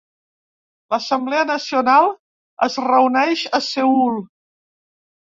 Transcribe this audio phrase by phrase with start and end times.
[0.93, 2.11] L'Assemblea Nacional
[2.71, 4.23] es reuneix a Seül.